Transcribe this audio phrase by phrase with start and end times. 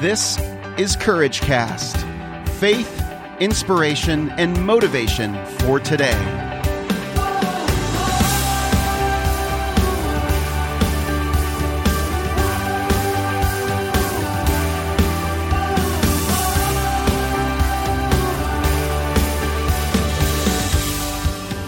[0.00, 0.38] This
[0.78, 1.96] is Courage Cast
[2.60, 3.02] faith,
[3.40, 6.14] inspiration, and motivation for today.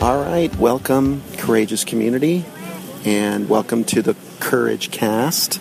[0.00, 2.44] All right, welcome, courageous community,
[3.04, 5.60] and welcome to the Courage Cast.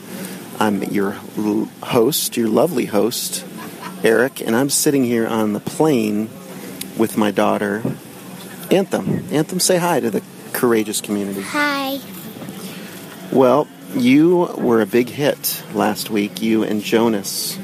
[0.61, 1.13] I'm your
[1.81, 3.43] host, your lovely host,
[4.03, 6.29] Eric, and I'm sitting here on the plane
[6.95, 7.81] with my daughter,
[8.69, 9.25] Anthem.
[9.31, 10.21] Anthem, say hi to the
[10.53, 11.41] courageous community.
[11.41, 11.99] Hi.
[13.31, 17.55] Well, you were a big hit last week, you and Jonas,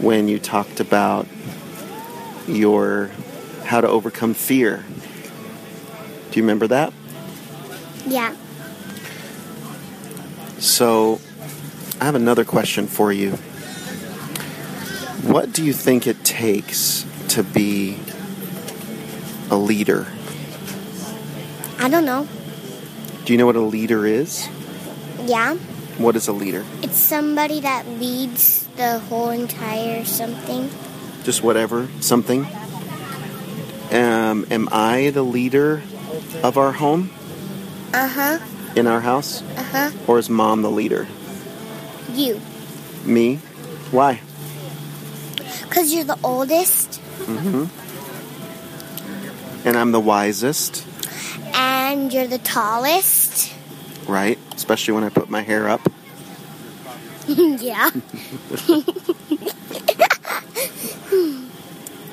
[0.00, 1.28] when you talked about
[2.48, 3.12] your
[3.62, 4.84] how to overcome fear.
[6.32, 6.92] Do you remember that?
[8.06, 8.34] Yeah.
[10.58, 11.20] So,
[12.00, 13.32] I have another question for you.
[15.22, 17.98] What do you think it takes to be
[19.50, 20.06] a leader?
[21.78, 22.26] I don't know.
[23.24, 24.48] Do you know what a leader is?
[25.26, 25.54] Yeah.
[25.98, 26.64] What is a leader?
[26.82, 30.70] It's somebody that leads the whole entire something.
[31.24, 32.46] Just whatever, something.
[33.92, 35.82] Um, am I the leader
[36.42, 37.10] of our home,
[37.92, 38.38] Uh huh.
[38.74, 39.42] in our house?
[39.42, 39.90] Uh huh.
[40.06, 41.06] Or is mom the leader?
[42.14, 42.40] You.
[43.04, 43.36] Me?
[43.90, 44.20] Why?
[45.62, 47.64] Because you're the oldest hmm
[49.64, 50.86] And I'm the wisest,
[51.54, 53.52] and you're the tallest.
[54.08, 54.38] right?
[54.54, 55.80] Especially when I put my hair up.
[57.28, 57.90] yeah.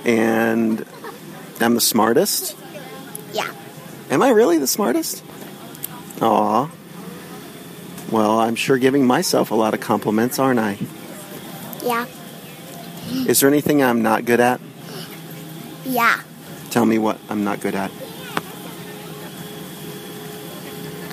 [0.05, 0.85] And
[1.59, 2.55] I'm the smartest.
[3.33, 3.51] Yeah.
[4.09, 5.21] Am I really the smartest?
[6.21, 6.69] Aw.
[8.11, 10.77] Well, I'm sure giving myself a lot of compliments, aren't I?
[11.83, 12.05] Yeah.
[13.27, 14.61] Is there anything I'm not good at?
[15.85, 16.21] Yeah.
[16.69, 17.91] Tell me what I'm not good at.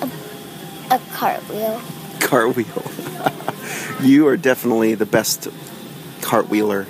[0.01, 0.09] A
[0.95, 1.81] a cartwheel.
[2.19, 2.83] Cartwheel.
[4.01, 5.49] you are definitely the best
[6.21, 6.87] cartwheeler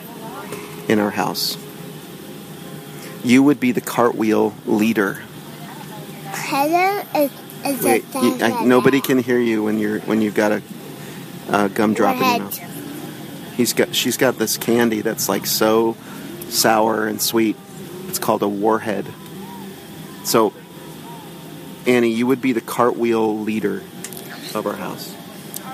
[0.88, 1.58] in our house.
[3.24, 5.20] You would be the cartwheel leader.
[6.32, 7.32] Present is,
[7.66, 10.62] Wait, you, I, nobody can hear you when you're when you've got a
[11.50, 13.56] uh, gumdrop in your mouth.
[13.56, 15.98] He's got she's got this candy that's like so
[16.50, 17.58] sour and sweet.
[18.08, 19.06] It's called a warhead.
[20.24, 20.54] So
[21.88, 23.82] Annie, you would be the cartwheel leader
[24.54, 25.14] of our house.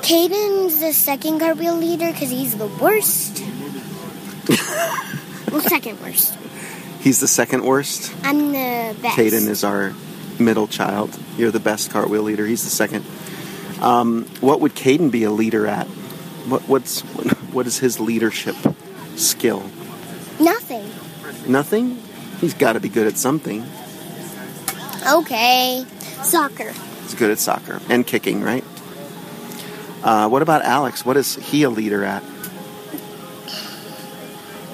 [0.02, 3.44] Caden's the second cartwheel leader because he's the worst.
[5.52, 6.36] well, second worst.
[7.02, 8.14] He's the second worst.
[8.24, 9.18] I'm the best.
[9.18, 9.94] Caden is our
[10.42, 11.18] middle child.
[11.38, 12.46] You're the best cartwheel leader.
[12.46, 13.06] He's the second.
[13.82, 15.88] Um, what would Caden be a leader at?
[16.48, 17.02] What, what's
[17.52, 18.56] what is his leadership
[19.16, 19.64] skill?
[20.40, 20.90] Nothing.
[21.48, 22.02] Nothing.
[22.40, 23.64] He's got to be good at something.
[25.08, 25.86] Okay.
[26.24, 26.72] Soccer.
[27.04, 28.64] He's good at soccer and kicking, right?
[30.04, 31.06] Uh, what about Alex?
[31.06, 32.24] What is he a leader at?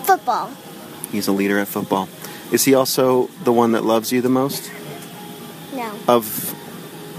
[0.06, 0.52] Football.
[1.12, 2.08] He's a leader at football.
[2.52, 4.72] Is he also the one that loves you the most
[5.78, 5.94] No.
[6.08, 6.26] of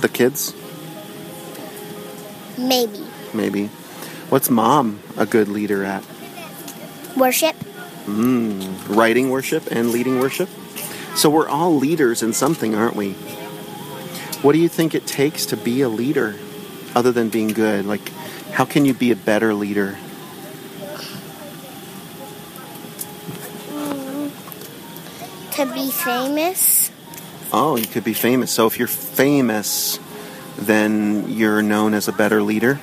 [0.00, 0.52] the kids?
[2.58, 3.06] Maybe.
[3.32, 3.68] Maybe.
[4.30, 6.04] What's mom a good leader at?
[7.16, 7.54] Worship.
[8.06, 10.48] Mm, writing worship and leading worship.
[11.14, 13.12] So we're all leaders in something, aren't we?
[14.42, 16.34] What do you think it takes to be a leader
[16.96, 17.86] other than being good?
[17.86, 18.08] Like,
[18.50, 19.96] how can you be a better leader?
[25.52, 26.77] To be famous.
[27.52, 28.50] Oh, you could be famous.
[28.50, 29.98] So if you're famous,
[30.58, 32.78] then you're known as a better leader.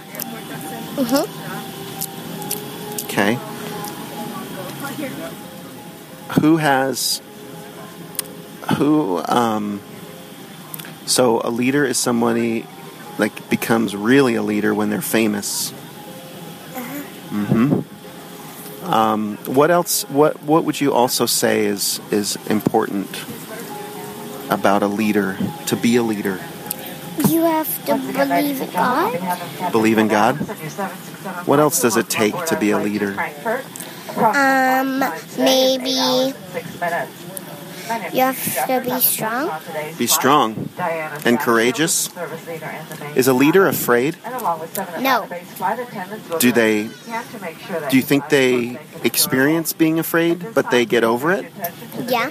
[0.95, 1.27] Mhm.
[3.03, 3.37] Okay.
[6.41, 7.21] Who has
[8.77, 9.81] who um
[11.05, 12.65] so a leader is somebody
[13.19, 15.71] like becomes really a leader when they're famous.
[17.29, 17.83] Mhm.
[18.83, 23.23] Um, what else what what would you also say is is important
[24.49, 25.37] about a leader
[25.67, 26.39] to be a leader?
[27.27, 29.71] You have to believe in God.
[29.71, 30.35] Believe in God?
[31.47, 33.15] What else does it take to be a leader?
[34.17, 34.99] Um,
[35.37, 36.33] maybe
[38.13, 39.51] you have to be strong.
[39.97, 40.69] Be strong
[41.25, 42.09] and courageous.
[43.15, 44.17] Is a leader afraid?
[44.99, 45.27] No.
[46.39, 46.89] Do they
[47.89, 51.51] do you think they experience being afraid but they get over it?
[52.07, 52.29] Yeah.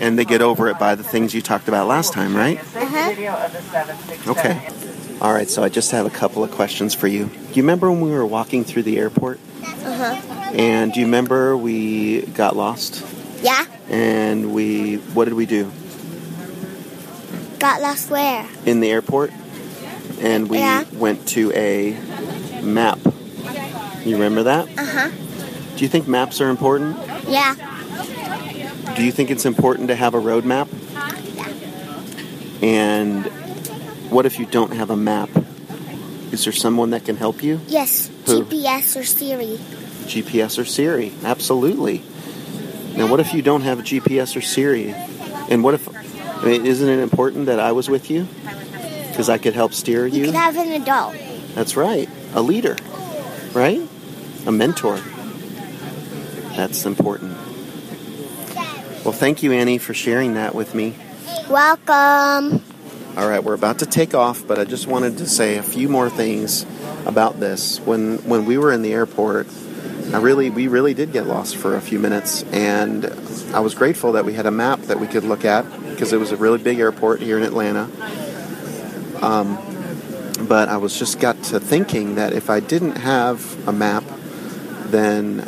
[0.00, 2.58] And they get over it by the things you talked about last time, right?
[2.76, 4.30] Uh-huh.
[4.32, 4.68] Okay.
[5.20, 7.26] All right, so I just have a couple of questions for you.
[7.26, 10.14] Do you remember when we were walking through the airport Uh-huh.
[10.54, 13.04] And do you remember we got lost?
[13.42, 13.64] Yeah.
[13.88, 15.70] And we, what did we do?
[17.58, 18.46] Got lost where?
[18.64, 19.32] In the airport.
[20.20, 20.84] And we Yeah.
[20.94, 21.92] went to a
[22.62, 22.98] map.
[24.04, 24.68] You remember that?
[24.78, 25.10] Uh huh.
[25.76, 26.96] Do you think maps are important?
[27.28, 27.54] Yeah.
[28.96, 30.68] Do you think it's important to have a road map?
[32.62, 33.24] And
[34.10, 35.30] what if you don't have a map?
[36.32, 37.60] Is there someone that can help you?
[37.68, 38.10] Yes.
[38.26, 38.44] Who?
[38.44, 39.56] GPS or Siri.
[40.06, 41.12] GPS or Siri?
[41.24, 42.02] Absolutely.
[42.96, 44.92] Now, what if you don't have a GPS or Siri?
[45.48, 48.26] And what if, I mean, isn't it important that I was with you?
[49.10, 50.24] Because I could help steer You you?
[50.26, 51.14] could have an adult.
[51.54, 52.08] That's right.
[52.34, 52.76] A leader,
[53.52, 53.80] right?
[54.46, 54.98] A mentor.
[56.56, 57.37] That's important.
[59.04, 60.94] Well, thank you, Annie, for sharing that with me.
[61.48, 62.62] Welcome.
[63.16, 65.88] All right, we're about to take off, but I just wanted to say a few
[65.88, 66.66] more things
[67.06, 67.80] about this.
[67.80, 69.46] When when we were in the airport,
[70.12, 73.06] I really we really did get lost for a few minutes, and
[73.54, 76.18] I was grateful that we had a map that we could look at because it
[76.18, 77.88] was a really big airport here in Atlanta.
[79.22, 79.58] Um,
[80.46, 84.04] but I was just got to thinking that if I didn't have a map,
[84.86, 85.40] then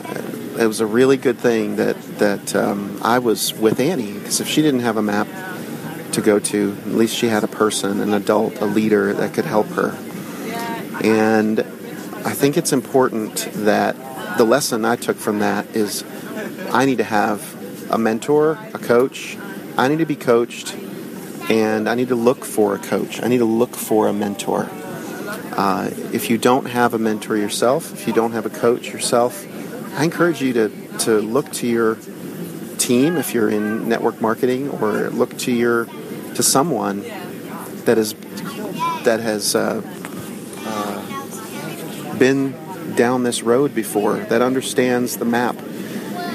[0.60, 4.46] it was a really good thing that that um, I was with Annie because if
[4.46, 5.26] she didn't have a map
[6.12, 9.46] to go to, at least she had a person, an adult, a leader that could
[9.46, 9.96] help her.
[11.02, 13.96] And I think it's important that
[14.36, 16.04] the lesson I took from that is
[16.70, 19.38] I need to have a mentor, a coach.
[19.78, 20.76] I need to be coached,
[21.48, 23.22] and I need to look for a coach.
[23.22, 24.68] I need to look for a mentor.
[25.56, 29.46] Uh, if you don't have a mentor yourself, if you don't have a coach yourself,
[29.92, 30.68] I encourage you to,
[31.00, 31.96] to look to your
[32.78, 35.86] team if you're in network marketing, or look to your
[36.34, 37.02] to someone
[37.84, 38.14] that is
[39.04, 39.82] that has uh,
[40.64, 42.54] uh, been
[42.94, 45.56] down this road before, that understands the map,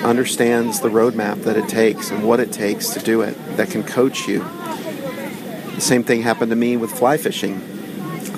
[0.04, 3.84] understands the roadmap that it takes and what it takes to do it, that can
[3.84, 4.40] coach you.
[4.40, 7.62] The same thing happened to me with fly fishing.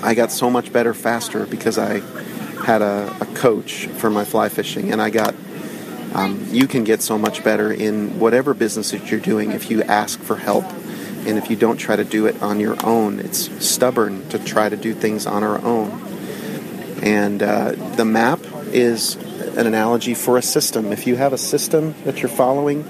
[0.02, 2.00] I got so much better faster because I
[2.64, 5.34] had a, a coach for my fly fishing, and I got.
[6.14, 9.82] Um, you can get so much better in whatever business that you're doing if you
[9.82, 13.20] ask for help, and if you don't try to do it on your own.
[13.20, 15.90] It's stubborn to try to do things on our own.
[17.02, 18.40] And uh, the map
[18.72, 20.92] is an analogy for a system.
[20.92, 22.84] If you have a system that you're following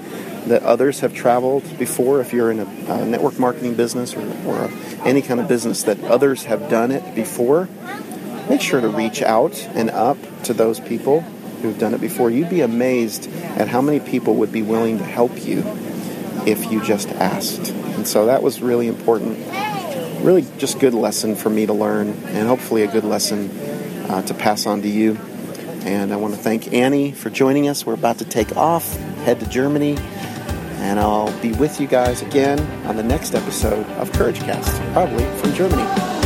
[0.47, 4.69] that others have traveled before, if you're in a, a network marketing business or, or
[5.03, 7.67] any kind of business that others have done it before,
[8.49, 11.21] make sure to reach out and up to those people
[11.61, 12.29] who've done it before.
[12.29, 15.63] You'd be amazed at how many people would be willing to help you
[16.45, 17.69] if you just asked.
[17.69, 19.37] And so that was really important.
[20.23, 23.49] Really, just good lesson for me to learn, and hopefully a good lesson
[24.09, 25.17] uh, to pass on to you.
[25.85, 27.85] And I want to thank Annie for joining us.
[27.85, 29.95] We're about to take off, head to Germany,
[30.79, 35.23] and I'll be with you guys again on the next episode of Courage Cast, probably
[35.37, 36.18] from Germany.